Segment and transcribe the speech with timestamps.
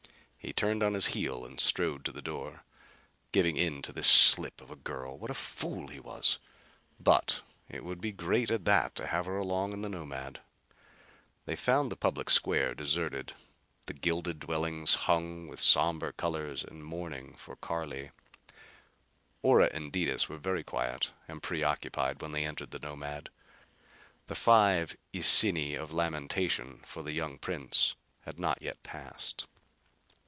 [0.43, 2.63] He turned on his heel and strode to the door.
[3.31, 5.15] Giving in to this slip of a girl!
[5.15, 6.39] What a fool he was!
[6.99, 10.39] But it would be great at that to have her along in the Nomad.
[11.45, 13.33] They found the public square deserted,
[13.85, 18.09] the gilded dwellings hung with somber colors in mourning for Carli.
[19.43, 23.29] Ora and Detis were very quiet and preoccupied when they entered the Nomad.
[24.25, 29.45] The five isini of lamentation for the young prince had not yet passed.